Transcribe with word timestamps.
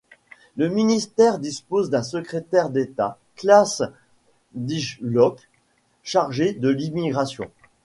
Le 0.57 0.67
ministère 0.67 1.37
dispose 1.37 1.91
d'un 1.91 2.01
secrétaire 2.01 2.71
d'État, 2.71 3.19
Klaas 3.35 3.83
Dijkhoff, 4.55 5.43
chargé 6.01 6.53
de 6.53 6.69
l'Immigration. 6.69 7.51